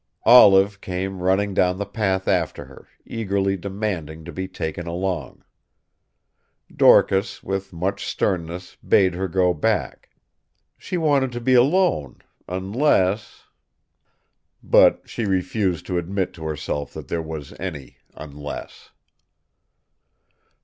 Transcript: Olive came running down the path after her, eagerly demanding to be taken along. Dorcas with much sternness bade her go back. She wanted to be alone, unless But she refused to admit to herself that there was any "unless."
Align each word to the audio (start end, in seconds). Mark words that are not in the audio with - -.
Olive 0.25 0.81
came 0.81 1.21
running 1.21 1.53
down 1.53 1.77
the 1.77 1.85
path 1.85 2.27
after 2.27 2.65
her, 2.65 2.87
eagerly 3.05 3.55
demanding 3.55 4.25
to 4.25 4.31
be 4.31 4.47
taken 4.47 4.87
along. 4.87 5.43
Dorcas 6.75 7.43
with 7.43 7.71
much 7.71 8.07
sternness 8.07 8.77
bade 8.77 9.13
her 9.13 9.27
go 9.27 9.53
back. 9.53 10.09
She 10.75 10.97
wanted 10.97 11.31
to 11.33 11.39
be 11.39 11.53
alone, 11.53 12.17
unless 12.47 13.43
But 14.63 15.07
she 15.07 15.25
refused 15.25 15.85
to 15.85 15.99
admit 15.99 16.33
to 16.33 16.45
herself 16.45 16.95
that 16.95 17.07
there 17.07 17.21
was 17.21 17.53
any 17.59 17.97
"unless." 18.15 18.89